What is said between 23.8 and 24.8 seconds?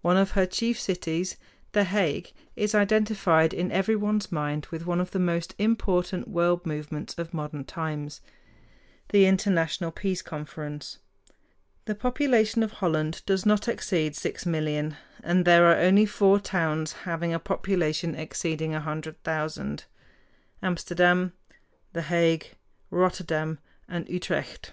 dahm´), and Utrecht (u´ trekt; Dutch, oo´ trekt).